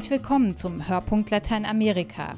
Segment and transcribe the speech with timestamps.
[0.00, 2.34] Herzlich willkommen zum Hörpunkt Lateinamerika.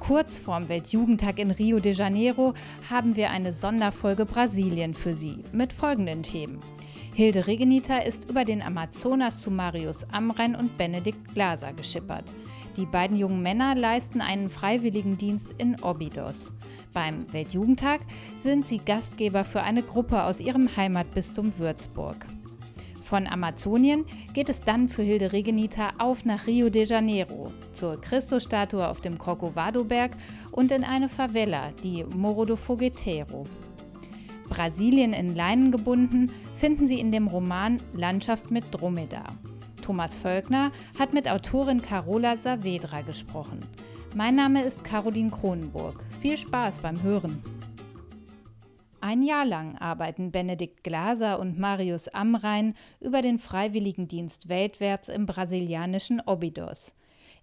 [0.00, 2.54] Kurz vorm Weltjugendtag in Rio de Janeiro
[2.88, 6.60] haben wir eine Sonderfolge Brasilien für Sie mit folgenden Themen.
[7.12, 12.32] Hilde Regenita ist über den Amazonas zu Marius Amrein und Benedikt Glaser geschippert.
[12.78, 16.54] Die beiden jungen Männer leisten einen Freiwilligendienst in Obidos.
[16.94, 18.00] Beim Weltjugendtag
[18.38, 22.26] sind sie Gastgeber für eine Gruppe aus ihrem Heimatbistum Würzburg.
[23.12, 28.88] Von Amazonien geht es dann für Hilde Regenita auf nach Rio de Janeiro, zur Christusstatue
[28.88, 30.12] auf dem Corcovado-Berg
[30.50, 33.44] und in eine Favela, die Morro do Fogueteiro.
[34.48, 39.36] Brasilien in Leinen gebunden finden Sie in dem Roman Landschaft mit Dromedar.
[39.82, 43.60] Thomas Völkner hat mit Autorin Carola Saavedra gesprochen.
[44.16, 46.02] Mein Name ist Caroline Kronenburg.
[46.22, 47.42] Viel Spaß beim Hören.
[49.02, 56.20] Ein Jahr lang arbeiten Benedikt Glaser und Marius Amrein über den Freiwilligendienst weltwärts im brasilianischen
[56.20, 56.94] Obidos.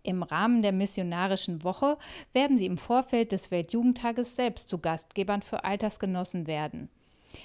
[0.01, 1.97] Im Rahmen der missionarischen Woche
[2.31, 6.87] werden sie im Vorfeld des Weltjugendtages selbst zu Gastgebern für Altersgenossen werden.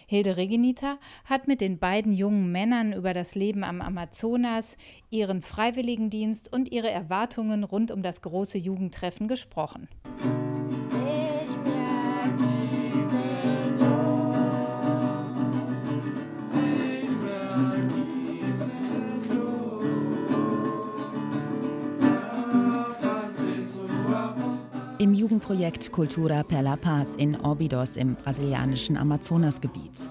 [0.06, 4.76] Hilde Regenita hat mit den beiden jungen Männern über das Leben am Amazonas,
[5.10, 9.88] ihren Freiwilligendienst und ihre Erwartungen rund um das große Jugendtreffen gesprochen.
[25.34, 30.08] Im Jugendprojekt Cultura per la Paz in Orbidos im brasilianischen Amazonasgebiet.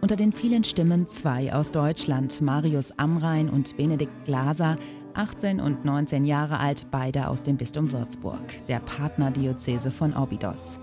[0.00, 4.76] Unter den vielen Stimmen zwei aus Deutschland, Marius Amrein und Benedikt Glaser,
[5.12, 10.78] 18 und 19 Jahre alt, beide aus dem Bistum Würzburg, der Partnerdiözese von Orbidos.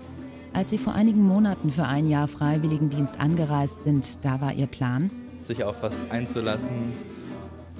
[0.52, 5.10] Als sie vor einigen Monaten für ein Jahr Freiwilligendienst angereist sind, da war ihr Plan,
[5.42, 6.92] sich auf was einzulassen,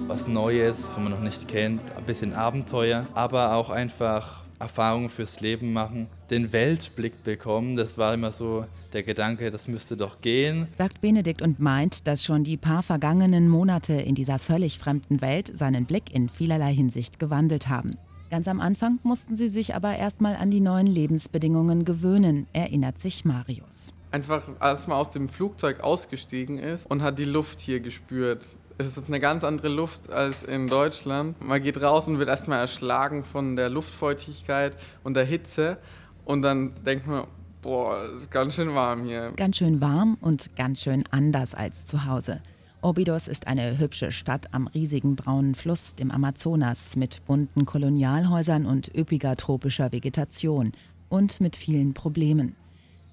[0.07, 5.41] was Neues, was man noch nicht kennt, ein bisschen Abenteuer, aber auch einfach Erfahrungen fürs
[5.41, 7.75] Leben machen, den Weltblick bekommen.
[7.75, 10.67] Das war immer so der Gedanke, das müsste doch gehen.
[10.77, 15.51] Sagt Benedikt und meint, dass schon die paar vergangenen Monate in dieser völlig fremden Welt
[15.53, 17.97] seinen Blick in vielerlei Hinsicht gewandelt haben.
[18.29, 23.25] Ganz am Anfang mussten sie sich aber erstmal an die neuen Lebensbedingungen gewöhnen, erinnert sich
[23.25, 23.93] Marius.
[24.11, 28.45] Einfach, als man aus dem Flugzeug ausgestiegen ist und hat die Luft hier gespürt.
[28.77, 31.41] Es ist eine ganz andere Luft als in Deutschland.
[31.43, 35.77] Man geht raus und wird erstmal erschlagen von der Luftfeuchtigkeit und der Hitze.
[36.25, 37.27] Und dann denkt man,
[37.61, 39.33] boah, ist ganz schön warm hier.
[39.35, 42.41] Ganz schön warm und ganz schön anders als zu Hause.
[42.83, 48.91] Obidos ist eine hübsche Stadt am riesigen braunen Fluss, dem Amazonas, mit bunten Kolonialhäusern und
[48.95, 50.71] üppiger tropischer Vegetation
[51.07, 52.55] und mit vielen Problemen.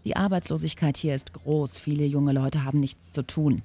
[0.06, 3.62] Die Arbeitslosigkeit hier ist groß, viele junge Leute haben nichts zu tun.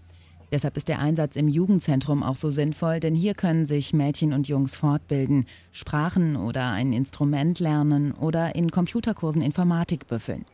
[0.54, 4.48] Deshalb ist der Einsatz im Jugendzentrum auch so sinnvoll, denn hier können sich Mädchen und
[4.48, 10.46] Jungs fortbilden, Sprachen oder ein Instrument lernen oder in Computerkursen Informatik büffeln.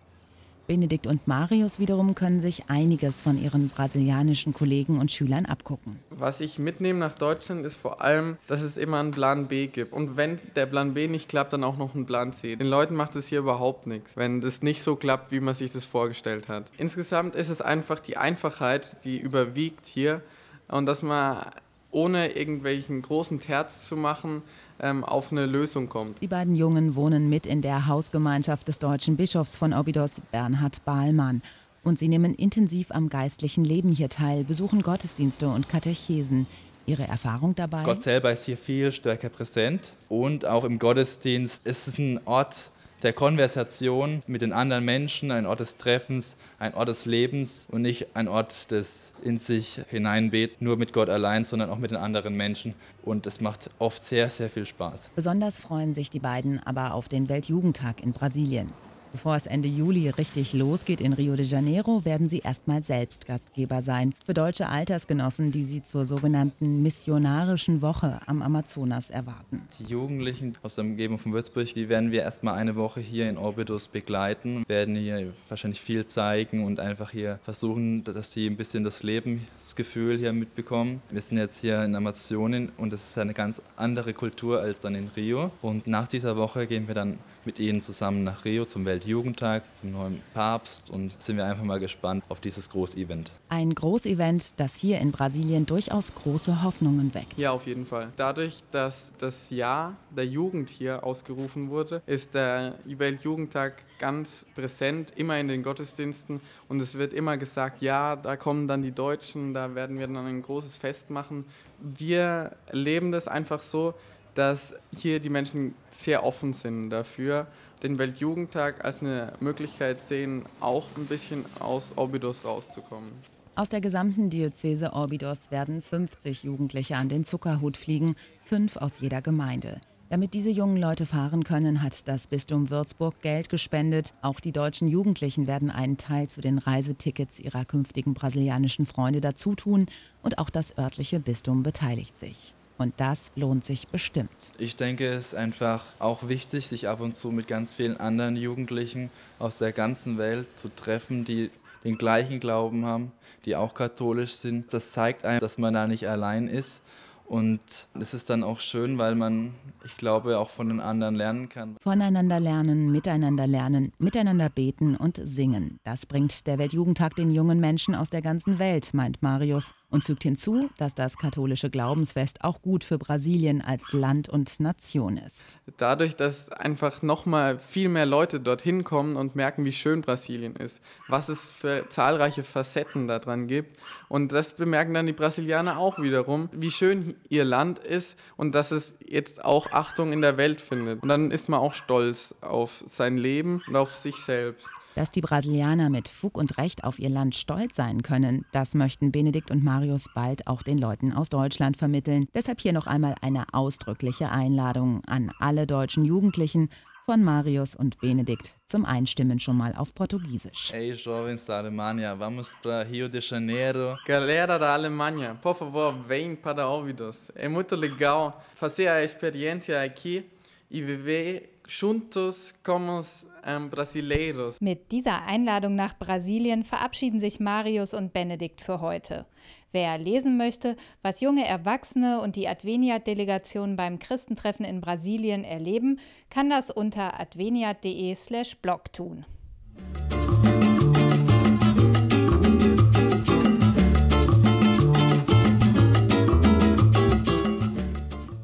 [0.69, 5.97] Benedikt und Marius wiederum können sich einiges von ihren brasilianischen Kollegen und Schülern abgucken.
[6.11, 9.91] Was ich mitnehme nach Deutschland ist vor allem, dass es immer einen Plan B gibt.
[9.93, 12.55] Und wenn der Plan B nicht klappt, dann auch noch einen Plan C.
[12.55, 15.71] Den Leuten macht es hier überhaupt nichts, wenn das nicht so klappt, wie man sich
[15.71, 16.65] das vorgestellt hat.
[16.77, 20.21] Insgesamt ist es einfach die Einfachheit, die überwiegt hier
[20.67, 21.47] und dass man
[21.89, 24.43] ohne irgendwelchen großen Terz zu machen,
[24.81, 26.21] ähm, auf eine Lösung kommt.
[26.21, 31.41] Die beiden Jungen wohnen mit in der Hausgemeinschaft des deutschen Bischofs von Obidos, Bernhard Bahlmann.
[31.83, 36.45] Und sie nehmen intensiv am geistlichen Leben hier teil, besuchen Gottesdienste und Katechesen.
[36.85, 37.83] Ihre Erfahrung dabei?
[37.83, 42.71] Gott selber ist hier viel stärker präsent und auch im Gottesdienst ist es ein Ort,
[43.03, 47.81] der Konversation mit den anderen Menschen, ein Ort des Treffens, ein Ort des Lebens und
[47.81, 51.97] nicht ein Ort des in sich hineinbet, nur mit Gott allein, sondern auch mit den
[51.97, 52.73] anderen Menschen.
[53.03, 55.09] Und es macht oft sehr, sehr viel Spaß.
[55.15, 58.69] Besonders freuen sich die beiden aber auf den Weltjugendtag in Brasilien.
[59.11, 63.81] Bevor es Ende Juli richtig losgeht in Rio de Janeiro, werden sie erstmal selbst Gastgeber
[63.81, 69.63] sein für deutsche Altersgenossen, die sie zur sogenannten missionarischen Woche am Amazonas erwarten.
[69.79, 73.37] Die Jugendlichen aus der Umgebung von Würzburg, die werden wir erstmal eine Woche hier in
[73.37, 78.83] Orbitus begleiten, werden hier wahrscheinlich viel zeigen und einfach hier versuchen, dass sie ein bisschen
[78.83, 81.01] das Lebensgefühl hier mitbekommen.
[81.09, 84.93] Wir sind jetzt hier in Amazonien und es ist eine ganz andere Kultur als dann
[84.93, 85.49] in Rio.
[85.63, 89.93] Und nach dieser Woche gehen wir dann mit ihnen zusammen nach Rio zum Weltjugendtag, zum
[89.93, 93.31] neuen Papst und sind wir einfach mal gespannt auf dieses Großevent.
[93.47, 97.37] Ein Großevent, das hier in Brasilien durchaus große Hoffnungen weckt.
[97.37, 98.09] Ja, auf jeden Fall.
[98.17, 105.39] Dadurch, dass das Jahr der Jugend hier ausgerufen wurde, ist der Weltjugendtag ganz präsent, immer
[105.39, 109.75] in den Gottesdiensten und es wird immer gesagt, ja, da kommen dann die Deutschen, da
[109.75, 111.45] werden wir dann ein großes Fest machen.
[111.79, 113.93] Wir erleben das einfach so,
[114.35, 117.47] dass hier die Menschen sehr offen sind dafür,
[117.83, 123.11] den Weltjugendtag als eine Möglichkeit sehen, auch ein bisschen aus Obidos rauszukommen.
[123.55, 129.21] Aus der gesamten Diözese Orbidos werden 50 Jugendliche an den Zuckerhut fliegen, fünf aus jeder
[129.21, 129.81] Gemeinde.
[130.09, 134.15] Damit diese jungen Leute fahren können, hat das Bistum Würzburg Geld gespendet.
[134.23, 139.85] Auch die deutschen Jugendlichen werden einen Teil zu den Reisetickets ihrer künftigen brasilianischen Freunde dazutun
[140.23, 142.55] und auch das örtliche Bistum beteiligt sich.
[142.79, 144.53] Und das lohnt sich bestimmt.
[144.57, 148.37] Ich denke, es ist einfach auch wichtig, sich ab und zu mit ganz vielen anderen
[148.37, 151.51] Jugendlichen aus der ganzen Welt zu treffen, die
[151.83, 153.11] den gleichen Glauben haben,
[153.45, 154.73] die auch katholisch sind.
[154.73, 156.81] Das zeigt einem, dass man da nicht allein ist
[157.29, 157.59] und
[157.93, 159.53] es ist dann auch schön, weil man,
[159.85, 161.75] ich glaube, auch von den anderen lernen kann.
[161.79, 165.77] Voneinander lernen, miteinander lernen, miteinander beten und singen.
[165.83, 170.23] Das bringt der Weltjugendtag den jungen Menschen aus der ganzen Welt, meint Marius und fügt
[170.23, 175.59] hinzu, dass das katholische Glaubensfest auch gut für Brasilien als Land und Nation ist.
[175.77, 180.79] Dadurch, dass einfach nochmal viel mehr Leute dorthin kommen und merken, wie schön Brasilien ist,
[181.07, 183.77] was es für zahlreiche Facetten daran gibt.
[184.07, 188.71] Und das bemerken dann die Brasilianer auch wiederum, wie schön ihr Land ist und dass
[188.71, 191.01] es jetzt auch Achtung in der Welt findet.
[191.01, 194.67] Und dann ist man auch stolz auf sein Leben und auf sich selbst.
[194.95, 199.11] Dass die Brasilianer mit Fug und Recht auf ihr Land stolz sein können, das möchten
[199.11, 202.27] Benedikt und Marius bald auch den Leuten aus Deutschland vermitteln.
[202.33, 206.69] Deshalb hier noch einmal eine ausdrückliche Einladung an alle deutschen Jugendlichen
[207.09, 210.71] von Marius und Benedikt zum Einstimmen schon mal auf Portugiesisch.
[210.73, 213.97] Ei, jovens da Alemanha, vamos para Rio de Janeiro.
[214.05, 217.17] Galera da Alemanha, por favor, vem para Óbidos.
[217.33, 220.23] É muito legal fazer a experiência aqui
[220.69, 223.01] e viver juntos como
[223.45, 224.61] ähm, brasileiros.
[224.61, 229.25] Mit dieser Einladung nach Brasilien verabschieden sich Marius und Benedikt für heute.
[229.71, 235.99] Wer lesen möchte, was junge Erwachsene und die Adveniat-Delegation beim Christentreffen in Brasilien erleben,
[236.29, 239.25] kann das unter adveniat.de/blog tun.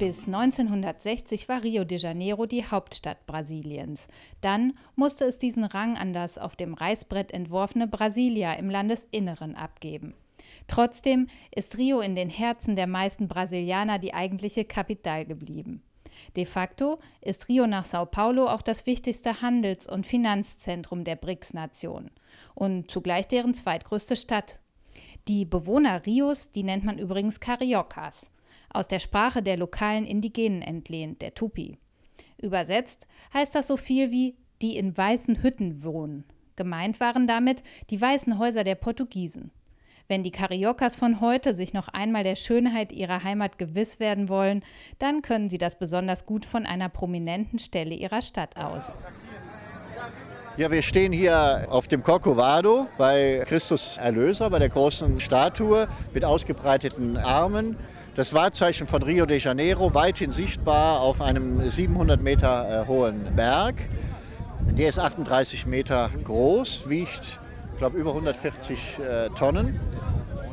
[0.06, 4.06] Bis 1960 war Rio de Janeiro die Hauptstadt Brasiliens.
[4.40, 10.14] Dann musste es diesen Rang an das auf dem Reißbrett entworfene Brasilia im Landesinneren abgeben.
[10.68, 15.82] Trotzdem ist Rio in den Herzen der meisten Brasilianer die eigentliche Kapital geblieben.
[16.36, 22.12] De facto ist Rio nach Sao Paulo auch das wichtigste Handels- und Finanzzentrum der BRICS-Nation
[22.54, 24.60] und zugleich deren zweitgrößte Stadt.
[25.26, 28.30] Die Bewohner Rios, die nennt man übrigens Cariocas
[28.76, 31.78] aus der Sprache der lokalen Indigenen entlehnt, der Tupi.
[32.40, 36.24] Übersetzt heißt das so viel wie die in weißen Hütten wohnen.
[36.56, 39.50] Gemeint waren damit die weißen Häuser der Portugiesen.
[40.08, 44.64] Wenn die Cariocas von heute sich noch einmal der Schönheit ihrer Heimat gewiss werden wollen,
[44.98, 48.94] dann können sie das besonders gut von einer prominenten Stelle ihrer Stadt aus.
[50.56, 56.24] Ja, wir stehen hier auf dem Corcovado bei Christus Erlöser, bei der großen Statue mit
[56.24, 57.76] ausgebreiteten Armen.
[58.16, 63.74] Das Wahrzeichen von Rio de Janeiro, weithin sichtbar auf einem 700 Meter äh, hohen Berg.
[64.70, 67.38] Der ist 38 Meter groß, wiegt,
[67.72, 69.78] ich glaube, über 140 äh, Tonnen.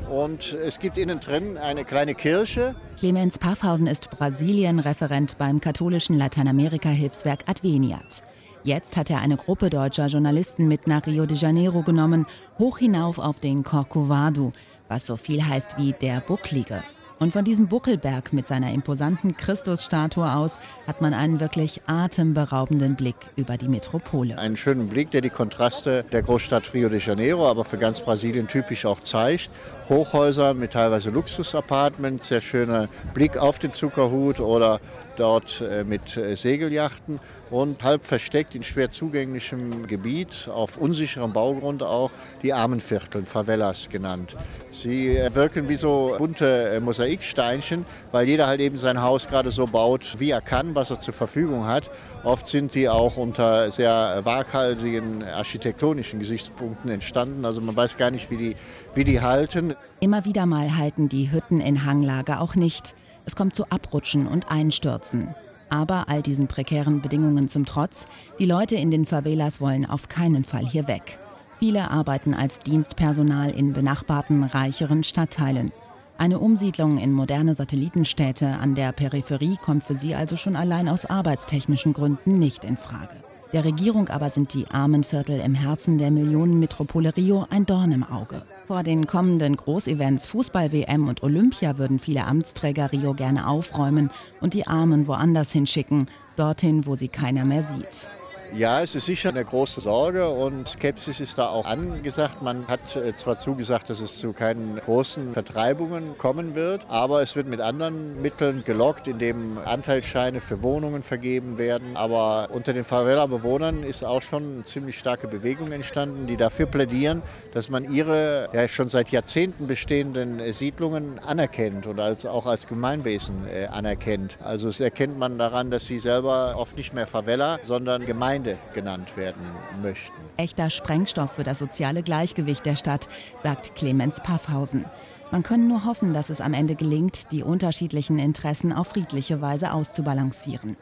[0.09, 2.75] Und es gibt innen drin eine kleine Kirche.
[2.97, 8.23] Clemens Paffhausen ist Brasilien-Referent beim katholischen Lateinamerika-Hilfswerk Adveniat.
[8.65, 12.25] Jetzt hat er eine Gruppe deutscher Journalisten mit nach Rio de Janeiro genommen,
[12.59, 14.51] hoch hinauf auf den Corcovado,
[14.89, 16.83] was so viel heißt wie der Bucklige.
[17.23, 23.15] Und von diesem Buckelberg mit seiner imposanten Christusstatue aus hat man einen wirklich atemberaubenden Blick
[23.37, 24.37] über die Metropole.
[24.37, 28.49] Einen schönen Blick, der die Kontraste der Großstadt Rio de Janeiro, aber für ganz Brasilien
[28.49, 29.49] typisch auch zeigt.
[29.89, 34.79] Hochhäuser mit teilweise Luxusapartments, sehr schöner Blick auf den Zuckerhut oder
[35.17, 37.19] dort äh, mit äh, Segeljachten
[37.51, 42.11] und halb versteckt in schwer zugänglichem Gebiet, auf unsicherem Baugrund auch,
[42.41, 44.35] die Armenvierteln, Favelas genannt.
[44.71, 49.65] Sie äh, wirken wie so bunte Mosaiksteinchen, weil jeder halt eben sein Haus gerade so
[49.65, 51.89] baut, wie er kann, was er zur Verfügung hat.
[52.23, 57.45] Oft sind die auch unter sehr waghalsigen architektonischen Gesichtspunkten entstanden.
[57.45, 58.55] Also man weiß gar nicht, wie die,
[58.95, 59.72] wie die halten.
[59.99, 62.95] Immer wieder mal halten die Hütten in Hanglage auch nicht.
[63.25, 65.35] Es kommt zu Abrutschen und Einstürzen.
[65.69, 68.05] Aber all diesen prekären Bedingungen zum Trotz,
[68.37, 71.19] die Leute in den Favelas wollen auf keinen Fall hier weg.
[71.59, 75.71] Viele arbeiten als Dienstpersonal in benachbarten, reicheren Stadtteilen.
[76.17, 81.05] Eine Umsiedlung in moderne Satellitenstädte an der Peripherie kommt für sie also schon allein aus
[81.05, 83.15] arbeitstechnischen Gründen nicht in Frage.
[83.53, 88.41] Der Regierung aber sind die Armenviertel im Herzen der Millionenmetropole Rio ein Dorn im Auge.
[88.65, 94.09] Vor den kommenden Großevents Fußball-WM und Olympia würden viele Amtsträger Rio gerne aufräumen
[94.41, 98.09] und die Armen woanders hinschicken, dorthin, wo sie keiner mehr sieht.
[98.55, 102.43] Ja, es ist sicher eine große Sorge und Skepsis ist da auch angesagt.
[102.43, 107.35] Man hat äh, zwar zugesagt, dass es zu keinen großen Vertreibungen kommen wird, aber es
[107.35, 111.97] wird mit anderen Mitteln gelockt, indem Anteilsscheine für Wohnungen vergeben werden.
[111.97, 117.23] Aber unter den Favela-Bewohnern ist auch schon eine ziemlich starke Bewegung entstanden, die dafür plädieren,
[117.55, 122.67] dass man ihre ja, schon seit Jahrzehnten bestehenden äh, Siedlungen anerkennt und als, auch als
[122.67, 124.37] Gemeinwesen äh, anerkennt.
[124.43, 128.57] Also das erkennt man daran, dass sie selber oft nicht mehr Favela, sondern Gemeinde Gemeinde
[128.73, 129.41] genannt werden
[129.81, 130.15] möchten.
[130.37, 133.07] Echter Sprengstoff für das soziale Gleichgewicht der Stadt,
[133.41, 134.85] sagt Clemens Paffhausen.
[135.31, 139.71] Man könne nur hoffen, dass es am Ende gelingt, die unterschiedlichen Interessen auf friedliche Weise
[139.71, 140.77] auszubalancieren.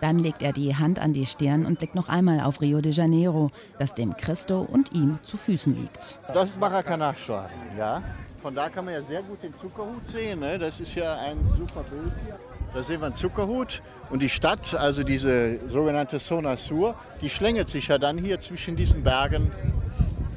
[0.00, 2.92] Dann legt er die Hand an die Stirn und blickt noch einmal auf Rio de
[2.92, 6.18] Janeiro, das dem Christo und ihm zu Füßen liegt.
[6.32, 8.02] Das ist Maracanã-Stadion, ja.
[8.40, 10.40] Von da kann man ja sehr gut den Zuckerhut sehen.
[10.40, 10.58] Ne?
[10.58, 12.38] Das ist ja ein super Bild hier.
[12.74, 17.68] Da sehen wir einen Zuckerhut und die Stadt, also diese sogenannte Zona Sur, die schlängelt
[17.68, 19.52] sich ja dann hier zwischen diesen Bergen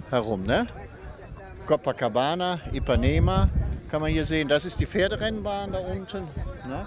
[0.09, 0.43] herum.
[0.43, 0.67] Ne?
[1.65, 3.49] Copacabana, Ipanema
[3.89, 4.49] kann man hier sehen.
[4.49, 6.27] Das ist die Pferderennbahn da unten.
[6.67, 6.85] Ne?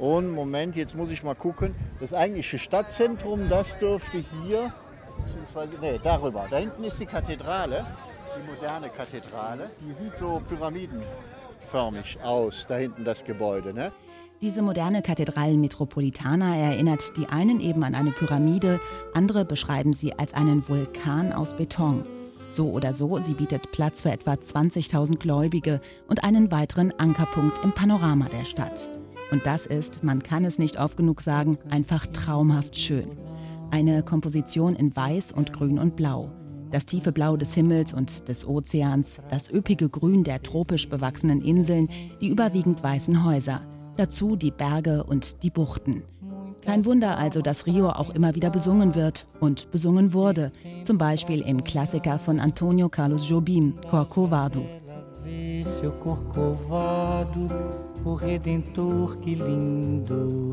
[0.00, 1.76] Und Moment, jetzt muss ich mal gucken.
[2.00, 4.74] Das eigentliche Stadtzentrum, das dürfte hier,
[5.24, 6.46] beziehungsweise, nee, darüber.
[6.50, 7.86] Da hinten ist die Kathedrale,
[8.36, 9.70] die moderne Kathedrale.
[9.80, 13.72] Die sieht so pyramidenförmig aus, da hinten das Gebäude.
[13.72, 13.92] Ne?
[14.42, 18.80] Diese moderne Kathedrale Metropolitana erinnert die einen eben an eine Pyramide,
[19.14, 22.02] andere beschreiben sie als einen Vulkan aus Beton.
[22.50, 27.70] So oder so, sie bietet Platz für etwa 20.000 Gläubige und einen weiteren Ankerpunkt im
[27.70, 28.90] Panorama der Stadt.
[29.30, 33.12] Und das ist, man kann es nicht oft genug sagen, einfach traumhaft schön.
[33.70, 36.32] Eine Komposition in Weiß und Grün und Blau.
[36.72, 41.88] Das tiefe Blau des Himmels und des Ozeans, das üppige Grün der tropisch bewachsenen Inseln,
[42.20, 43.60] die überwiegend weißen Häuser–
[43.96, 46.02] dazu die Berge und die Buchten.
[46.64, 50.52] Kein Wunder also, dass Rio auch immer wieder besungen wird und besungen wurde,
[50.84, 54.64] zum Beispiel im Klassiker von Antonio Carlos Jobim, Corcovado.
[58.04, 60.52] o Redentor, que lindo.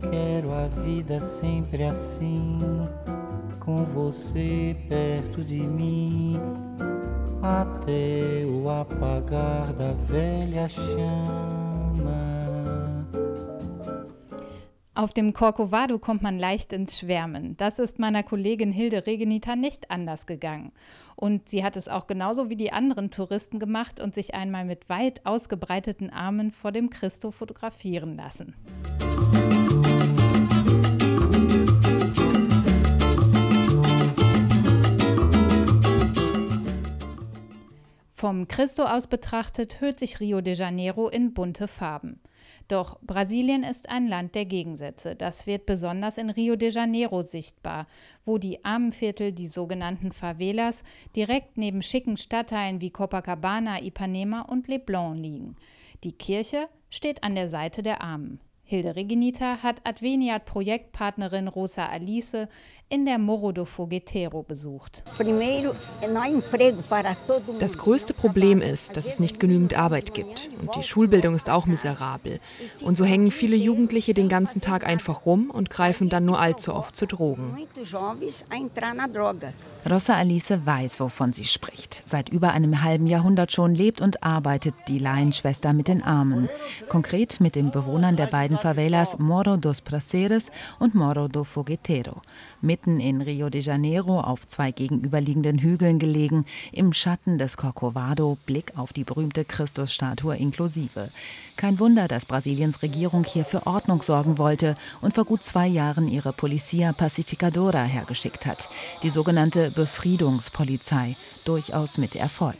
[0.00, 2.58] Quero a vida sempre assim,
[3.58, 6.36] com você perto de mim,
[7.42, 12.37] até o apagar da velha chama.
[14.98, 17.56] Auf dem Corcovado kommt man leicht ins Schwärmen.
[17.56, 20.72] Das ist meiner Kollegin Hilde Regenita nicht anders gegangen.
[21.14, 24.88] Und sie hat es auch genauso wie die anderen Touristen gemacht und sich einmal mit
[24.88, 28.56] weit ausgebreiteten Armen vor dem Christo fotografieren lassen.
[38.10, 42.20] Vom Christo aus betrachtet hüllt sich Rio de Janeiro in bunte Farben.
[42.68, 45.16] Doch Brasilien ist ein Land der Gegensätze.
[45.16, 47.86] Das wird besonders in Rio de Janeiro sichtbar,
[48.26, 50.82] wo die Armenviertel, die sogenannten Favelas,
[51.16, 55.56] direkt neben schicken Stadtteilen wie Copacabana, Ipanema und Leblon liegen.
[56.04, 58.38] Die Kirche steht an der Seite der Armen.
[58.70, 62.48] Hilde Regenita hat Adveniat Projektpartnerin Rosa Alice
[62.90, 65.02] in der Morro do Fogueteiro besucht.
[67.58, 70.50] Das größte Problem ist, dass es nicht genügend Arbeit gibt.
[70.60, 72.40] Und die Schulbildung ist auch miserabel.
[72.82, 76.74] Und so hängen viele Jugendliche den ganzen Tag einfach rum und greifen dann nur allzu
[76.74, 77.56] oft zu Drogen.
[79.90, 82.02] Rosa Alice weiß, wovon sie spricht.
[82.04, 86.50] Seit über einem halben Jahrhundert schon lebt und arbeitet die Laienschwester mit den Armen.
[86.90, 92.22] Konkret mit den Bewohnern der beiden Favelas Moro dos Praceres und Moro do Fogueteiro.
[92.60, 98.72] Mitten in Rio de Janeiro auf zwei gegenüberliegenden Hügeln gelegen, im Schatten des Corcovado, Blick
[98.76, 101.10] auf die berühmte Christusstatue inklusive.
[101.56, 106.08] Kein Wunder, dass Brasiliens Regierung hier für Ordnung sorgen wollte und vor gut zwei Jahren
[106.08, 108.68] ihre Policia Pacificadora hergeschickt hat,
[109.02, 112.56] die sogenannte Befriedungspolizei, durchaus mit Erfolg.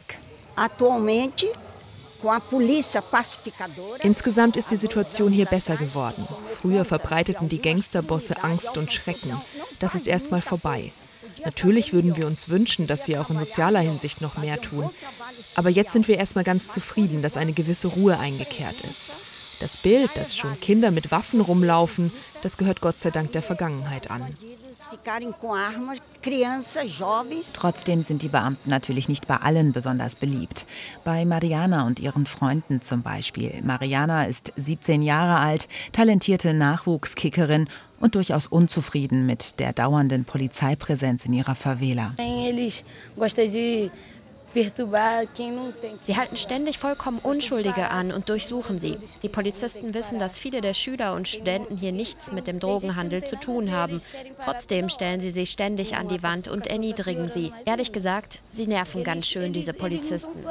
[4.00, 6.26] Insgesamt ist die Situation hier besser geworden.
[6.60, 9.40] Früher verbreiteten die Gangsterbosse Angst und Schrecken.
[9.78, 10.92] Das ist erstmal vorbei.
[11.44, 14.90] Natürlich würden wir uns wünschen, dass sie auch in sozialer Hinsicht noch mehr tun.
[15.54, 19.08] Aber jetzt sind wir erstmal ganz zufrieden, dass eine gewisse Ruhe eingekehrt ist.
[19.60, 22.12] Das Bild, dass schon Kinder mit Waffen rumlaufen,
[22.42, 24.22] das gehört Gott sei Dank der Vergangenheit an.
[27.54, 30.64] Trotzdem sind die Beamten natürlich nicht bei allen besonders beliebt.
[31.02, 33.60] Bei Mariana und ihren Freunden zum Beispiel.
[33.64, 41.32] Mariana ist 17 Jahre alt, talentierte Nachwuchskickerin und durchaus unzufrieden mit der dauernden Polizeipräsenz in
[41.32, 42.14] ihrer Favela.
[44.54, 48.96] Sie halten ständig vollkommen Unschuldige an und durchsuchen sie.
[49.22, 53.36] Die Polizisten wissen, dass viele der Schüler und Studenten hier nichts mit dem Drogenhandel zu
[53.36, 54.00] tun haben.
[54.42, 57.52] Trotzdem stellen sie sich ständig an die Wand und erniedrigen sie.
[57.66, 60.44] Ehrlich gesagt, sie nerven ganz schön, diese Polizisten.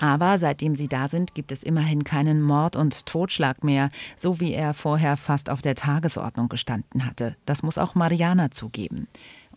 [0.00, 4.54] Aber seitdem sie da sind, gibt es immerhin keinen Mord und Totschlag mehr, so wie
[4.54, 7.36] er vorher fast auf der Tagesordnung gestanden hatte.
[7.44, 9.08] Das muss auch Mariana zugeben.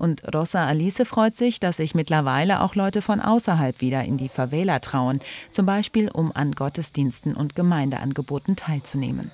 [0.01, 4.29] Und Rosa Alice freut sich, dass sich mittlerweile auch Leute von außerhalb wieder in die
[4.29, 5.19] Favela trauen,
[5.51, 9.29] zum Beispiel um an Gottesdiensten und Gemeindeangeboten teilzunehmen.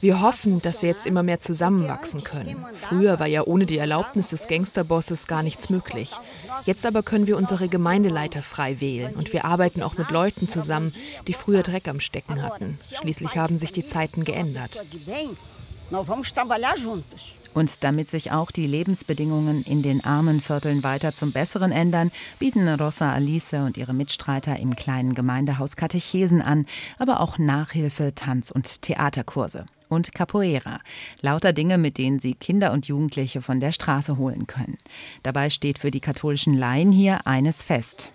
[0.00, 2.56] Wir hoffen, dass wir jetzt immer mehr zusammenwachsen können.
[2.74, 6.10] Früher war ja ohne die Erlaubnis des Gangsterbosses gar nichts möglich.
[6.64, 10.92] Jetzt aber können wir unsere Gemeindeleiter frei wählen und wir arbeiten auch mit Leuten zusammen,
[11.28, 12.76] die früher Dreck am Stecken hatten.
[13.00, 14.82] Schließlich haben sich die Zeiten geändert.
[15.90, 17.34] Nós vamos trabalhar juntos.
[17.54, 22.68] Und damit sich auch die Lebensbedingungen in den armen Vierteln weiter zum Besseren ändern, bieten
[22.68, 26.66] Rosa Alice und ihre Mitstreiter im kleinen Gemeindehaus Katechesen an,
[26.98, 29.66] aber auch Nachhilfe, Tanz- und Theaterkurse.
[29.88, 30.78] Und Capoeira.
[31.20, 34.78] Lauter Dinge, mit denen sie Kinder und Jugendliche von der Straße holen können.
[35.24, 38.12] Dabei steht für die katholischen Laien hier eines fest.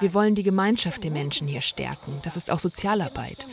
[0.00, 2.18] Wir wollen die Gemeinschaft der Menschen hier stärken.
[2.24, 3.46] Das ist auch Sozialarbeit.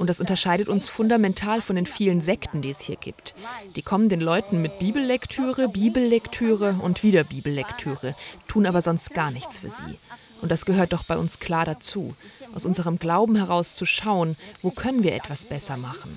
[0.00, 3.34] Und das unterscheidet uns fundamental von den vielen Sekten, die es hier gibt.
[3.76, 8.14] Die kommen den Leuten mit Bibellektüre, Bibellektüre und wieder Bibellektüre,
[8.48, 9.98] tun aber sonst gar nichts für sie.
[10.40, 12.14] Und das gehört doch bei uns klar dazu,
[12.54, 16.16] aus unserem Glauben heraus zu schauen, wo können wir etwas besser machen.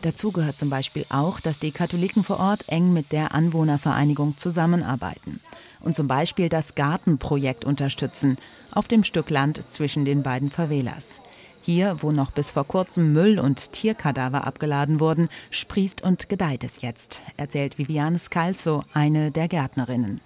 [0.00, 5.42] Dazu gehört zum Beispiel auch, dass die Katholiken vor Ort eng mit der Anwohnervereinigung zusammenarbeiten
[5.86, 8.36] und zum Beispiel das Gartenprojekt unterstützen,
[8.72, 11.20] auf dem Stück Land zwischen den beiden Favelas.
[11.62, 16.82] Hier, wo noch bis vor kurzem Müll und Tierkadaver abgeladen wurden, sprießt und gedeiht es
[16.82, 20.20] jetzt, erzählt Viviane Scalzo, eine der Gärtnerinnen.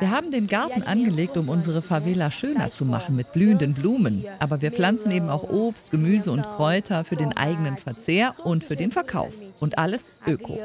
[0.00, 4.24] Wir haben den Garten angelegt, um unsere Favela schöner zu machen mit blühenden Blumen.
[4.40, 8.74] Aber wir pflanzen eben auch Obst, Gemüse und Kräuter für den eigenen Verzehr und für
[8.74, 9.32] den Verkauf.
[9.60, 10.58] Und alles öko.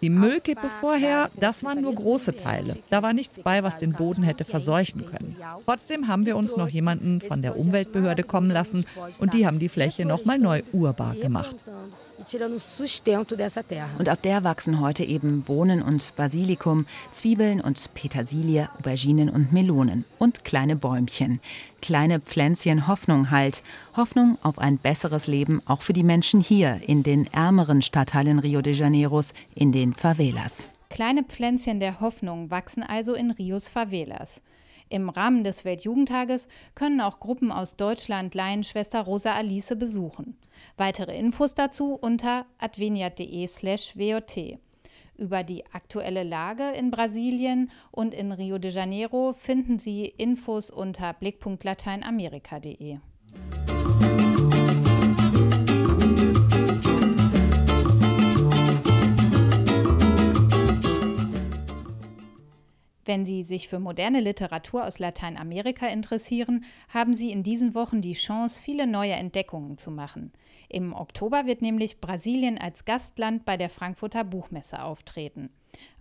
[0.00, 2.76] Die Müllkippe vorher, das waren nur große Teile.
[2.88, 5.36] Da war nichts bei, was den Boden hätte verseuchen können.
[5.66, 8.84] Trotzdem haben wir uns noch jemanden von der Umweltbehörde kommen lassen
[9.18, 11.56] und die haben die Fläche nochmal neu urbar gemacht.
[13.98, 20.04] Und auf der wachsen heute eben Bohnen und Basilikum, Zwiebeln und Petersilie, Auberginen und Melonen
[20.18, 21.40] und kleine Bäumchen.
[21.80, 23.62] Kleine Pflänzchen Hoffnung halt.
[23.96, 28.62] Hoffnung auf ein besseres Leben auch für die Menschen hier in den ärmeren Stadtteilen Rio
[28.62, 30.68] de Janeiros, in den Favelas.
[30.90, 34.42] Kleine Pflänzchen der Hoffnung wachsen also in Rios Favelas.
[34.92, 40.36] Im Rahmen des Weltjugendtages können auch Gruppen aus Deutschland Laienschwester Rosa Alice besuchen.
[40.76, 44.58] Weitere Infos dazu unter adveniat.de/wot.
[45.16, 51.14] Über die aktuelle Lage in Brasilien und in Rio de Janeiro finden Sie Infos unter
[51.14, 52.98] blickpunktlateinamerika.de.
[63.04, 68.12] Wenn Sie sich für moderne Literatur aus Lateinamerika interessieren, haben Sie in diesen Wochen die
[68.12, 70.32] Chance, viele neue Entdeckungen zu machen.
[70.68, 75.50] Im Oktober wird nämlich Brasilien als Gastland bei der Frankfurter Buchmesse auftreten.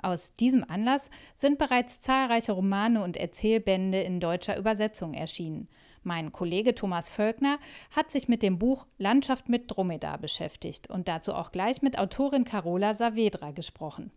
[0.02, 5.70] Aus diesem Anlass sind bereits zahlreiche Romane und Erzählbände in deutscher Übersetzung erschienen.
[6.04, 7.60] Mein Kollege Thomas Völkner
[7.92, 12.44] hat sich mit dem Buch Landschaft mit Dromedar beschäftigt und dazu auch gleich mit Autorin
[12.44, 14.12] Carola Saavedra gesprochen.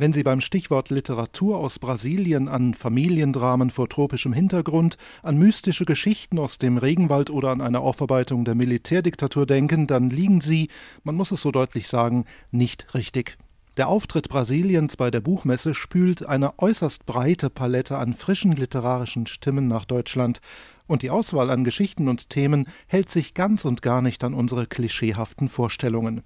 [0.00, 6.38] Wenn Sie beim Stichwort Literatur aus Brasilien an Familiendramen vor tropischem Hintergrund, an mystische Geschichten
[6.38, 10.68] aus dem Regenwald oder an eine Aufarbeitung der Militärdiktatur denken, dann liegen Sie,
[11.02, 13.38] man muss es so deutlich sagen, nicht richtig.
[13.76, 19.66] Der Auftritt Brasiliens bei der Buchmesse spült eine äußerst breite Palette an frischen literarischen Stimmen
[19.66, 20.40] nach Deutschland,
[20.86, 24.68] und die Auswahl an Geschichten und Themen hält sich ganz und gar nicht an unsere
[24.68, 26.22] klischeehaften Vorstellungen.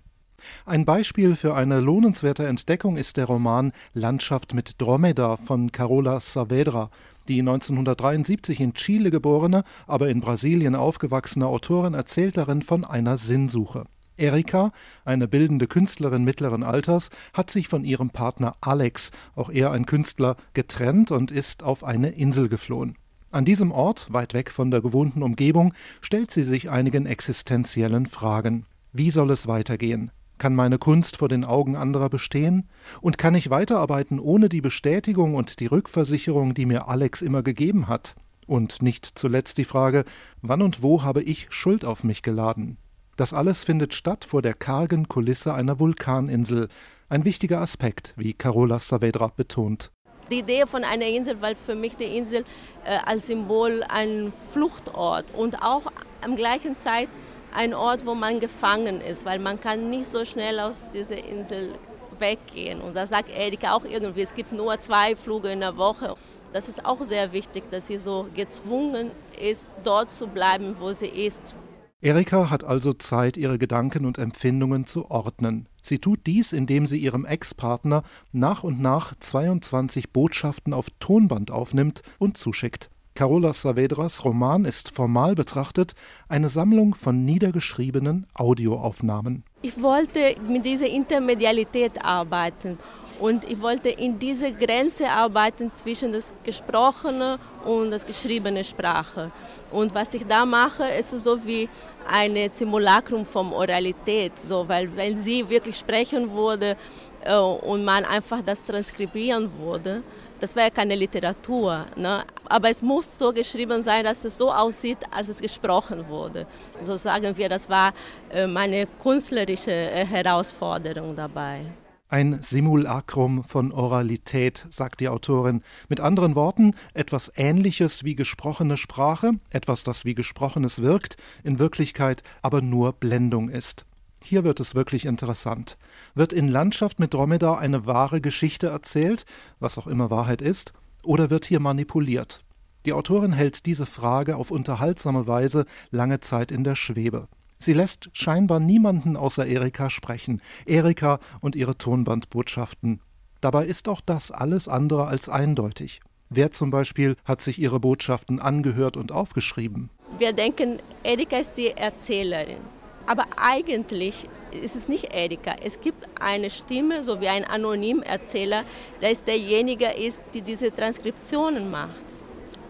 [0.66, 6.90] Ein Beispiel für eine lohnenswerte Entdeckung ist der Roman Landschaft mit Dromedar von Carola Saavedra,
[7.28, 13.84] die 1973 in Chile geborene, aber in Brasilien aufgewachsene Autorin erzählt darin von einer Sinnsuche.
[14.16, 14.72] Erika,
[15.04, 20.36] eine bildende Künstlerin mittleren Alters, hat sich von ihrem Partner Alex, auch er ein Künstler,
[20.54, 22.96] getrennt und ist auf eine Insel geflohen.
[23.30, 28.66] An diesem Ort, weit weg von der gewohnten Umgebung, stellt sie sich einigen existenziellen Fragen.
[28.92, 30.10] Wie soll es weitergehen?
[30.42, 32.68] Kann meine Kunst vor den Augen anderer bestehen?
[33.00, 37.86] Und kann ich weiterarbeiten ohne die Bestätigung und die Rückversicherung, die mir Alex immer gegeben
[37.86, 38.16] hat?
[38.48, 40.04] Und nicht zuletzt die Frage,
[40.40, 42.76] wann und wo habe ich Schuld auf mich geladen?
[43.14, 46.68] Das alles findet statt vor der kargen Kulisse einer Vulkaninsel.
[47.08, 49.92] Ein wichtiger Aspekt, wie Carola Saavedra betont.
[50.32, 52.44] Die Idee von einer Insel war für mich die Insel
[52.84, 57.08] äh, als Symbol ein Fluchtort und auch am gleichen Zeit
[57.54, 61.70] ein Ort, wo man gefangen ist, weil man kann nicht so schnell aus dieser Insel
[62.18, 62.80] weggehen.
[62.80, 66.14] Und da sagt Erika auch irgendwie, es gibt nur zwei Flüge in der Woche.
[66.52, 69.10] Das ist auch sehr wichtig, dass sie so gezwungen
[69.40, 71.54] ist, dort zu bleiben, wo sie ist.
[72.00, 75.68] Erika hat also Zeit, ihre Gedanken und Empfindungen zu ordnen.
[75.82, 82.02] Sie tut dies, indem sie ihrem Ex-Partner nach und nach 22 Botschaften auf Tonband aufnimmt
[82.18, 82.90] und zuschickt.
[83.14, 85.94] Carola Saavedras Roman ist formal betrachtet
[86.30, 89.44] eine Sammlung von niedergeschriebenen Audioaufnahmen.
[89.60, 92.78] Ich wollte mit dieser Intermedialität arbeiten
[93.20, 99.30] und ich wollte in dieser Grenze arbeiten zwischen das gesprochene und das geschriebene Sprache.
[99.70, 101.68] Und was ich da mache, ist so wie
[102.10, 106.78] ein Simulacrum von Oralität, so, weil wenn sie wirklich sprechen würde
[107.24, 110.02] äh, und man einfach das transkribieren würde,
[110.40, 111.86] das wäre keine Literatur.
[111.94, 112.24] Ne?
[112.52, 116.46] Aber es muss so geschrieben sein, dass es so aussieht, als es gesprochen wurde.
[116.82, 117.94] So sagen wir, das war
[118.30, 121.62] äh, meine künstlerische äh, Herausforderung dabei.
[122.10, 125.62] Ein Simulacrum von Oralität, sagt die Autorin.
[125.88, 132.22] Mit anderen Worten, etwas Ähnliches wie gesprochene Sprache, etwas, das wie gesprochenes wirkt, in Wirklichkeit
[132.42, 133.86] aber nur Blendung ist.
[134.22, 135.78] Hier wird es wirklich interessant.
[136.14, 139.24] Wird in Landschaft mit Dromedar eine wahre Geschichte erzählt,
[139.58, 142.44] was auch immer Wahrheit ist, oder wird hier manipuliert?
[142.86, 147.28] Die Autorin hält diese Frage auf unterhaltsame Weise lange Zeit in der Schwebe.
[147.58, 153.00] Sie lässt scheinbar niemanden außer Erika sprechen, Erika und ihre Tonbandbotschaften.
[153.40, 156.00] Dabei ist auch das alles andere als eindeutig.
[156.28, 159.90] Wer zum Beispiel hat sich ihre Botschaften angehört und aufgeschrieben?
[160.18, 162.58] Wir denken, Erika ist die Erzählerin.
[163.06, 165.54] Aber eigentlich ist es nicht Erika.
[165.62, 168.64] Es gibt eine Stimme, so wie ein anonymer Erzähler,
[169.00, 171.90] der ist derjenige ist, der diese Transkriptionen macht.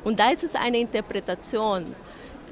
[0.04, 1.84] Und da ist es eine Interpretation.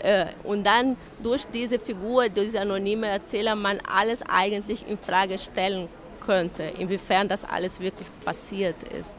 [0.00, 5.38] Äh, und dann durch diese Figur, durch diese anonyme Erzähler, man alles eigentlich in Frage
[5.38, 5.88] stellen
[6.20, 9.16] könnte, inwiefern das alles wirklich passiert ist.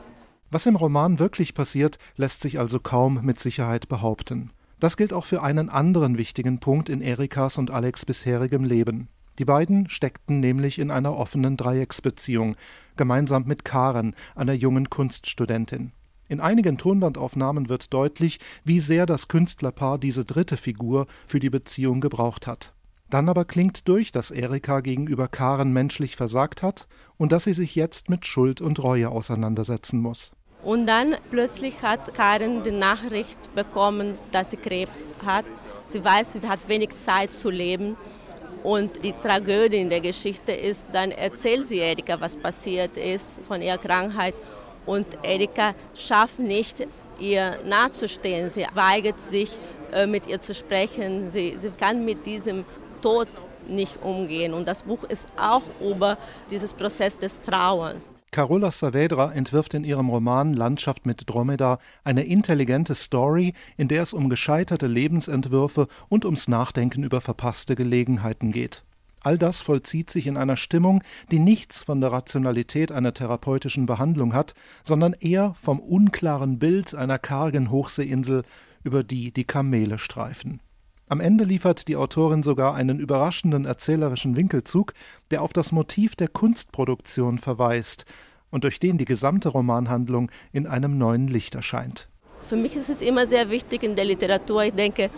[0.49, 4.51] Was im Roman wirklich passiert, lässt sich also kaum mit Sicherheit behaupten.
[4.81, 9.09] Das gilt auch für einen anderen wichtigen Punkt in Erikas und Alex bisherigem Leben.
[9.37, 12.55] Die beiden steckten nämlich in einer offenen Dreiecksbeziehung,
[12.97, 15.91] gemeinsam mit Karen, einer jungen Kunststudentin.
[16.29, 22.01] In einigen Tonbandaufnahmen wird deutlich, wie sehr das Künstlerpaar diese dritte Figur für die Beziehung
[22.01, 22.73] gebraucht hat.
[23.07, 27.75] Dann aber klingt durch, dass Erika gegenüber Karen menschlich versagt hat und dass sie sich
[27.75, 30.31] jetzt mit Schuld und Reue auseinandersetzen muss.
[30.63, 35.45] Und dann plötzlich hat Karen die Nachricht bekommen, dass sie Krebs hat.
[35.87, 37.97] Sie weiß, sie hat wenig Zeit zu leben.
[38.63, 43.61] Und die Tragödie in der Geschichte ist, dann erzählt sie Erika, was passiert ist von
[43.61, 44.35] ihrer Krankheit.
[44.85, 46.87] Und Erika schafft nicht,
[47.19, 48.49] ihr nachzustehen.
[48.51, 49.51] Sie weigert sich,
[49.91, 51.29] äh, mit ihr zu sprechen.
[51.29, 52.65] Sie, sie kann mit diesem
[53.01, 53.27] Tod
[53.67, 54.53] nicht umgehen.
[54.53, 56.17] Und das Buch ist auch über
[56.49, 58.09] dieses Prozess des Trauerns.
[58.31, 64.13] Carola Saavedra entwirft in ihrem Roman Landschaft mit Dromedar eine intelligente Story, in der es
[64.13, 68.83] um gescheiterte Lebensentwürfe und ums Nachdenken über verpasste Gelegenheiten geht.
[69.19, 74.33] All das vollzieht sich in einer Stimmung, die nichts von der Rationalität einer therapeutischen Behandlung
[74.33, 78.43] hat, sondern eher vom unklaren Bild einer kargen Hochseeinsel,
[78.85, 80.61] über die die Kamele streifen.
[81.11, 84.93] Am Ende liefert die Autorin sogar einen überraschenden erzählerischen Winkelzug,
[85.29, 88.05] der auf das Motiv der Kunstproduktion verweist
[88.49, 92.07] und durch den die gesamte Romanhandlung in einem neuen Licht erscheint.
[92.43, 95.09] Für mich ist es immer sehr wichtig in der Literatur, ich denke,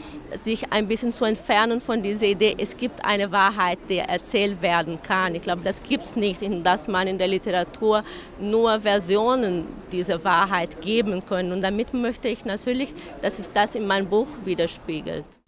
[0.44, 5.00] sich ein bisschen zu entfernen von dieser Idee, es gibt eine Wahrheit, die erzählt werden
[5.00, 5.36] kann.
[5.36, 8.04] Ich glaube, das gibt es nicht, dass man in der Literatur
[8.42, 11.52] nur Versionen dieser Wahrheit geben kann.
[11.52, 15.43] Und damit möchte ich natürlich, dass es das in meinem Buch widerspiegelt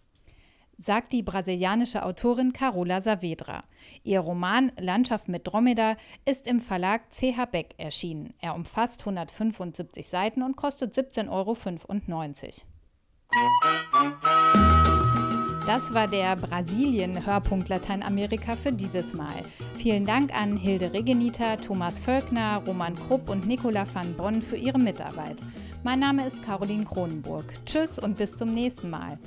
[0.78, 3.64] sagt die brasilianische Autorin Carola Saavedra.
[4.04, 8.34] Ihr Roman Landschaft mit Dromedar ist im Verlag CH Beck erschienen.
[8.42, 11.56] Er umfasst 175 Seiten und kostet 17,95 Euro.
[15.66, 19.42] Das war der Brasilien-Hörpunkt Lateinamerika für dieses Mal.
[19.78, 24.78] Vielen Dank an Hilde Regenita, Thomas Völkner, Roman Krupp und Nicola van Bonn für ihre
[24.78, 25.38] Mitarbeit.
[25.84, 27.46] Mein Name ist Caroline Kronenburg.
[27.66, 29.18] Tschüss und bis zum nächsten Mal.